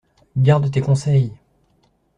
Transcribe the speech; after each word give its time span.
Garde 0.35 0.71
tes 0.71 0.81
conseils! 0.81 1.31